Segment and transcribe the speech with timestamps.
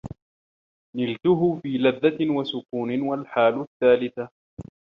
[0.97, 4.29] نِلْتَهُ فِي لَذَّةٍ وَسُكُونِ وَالْحَالُ الثَّالِثَةُ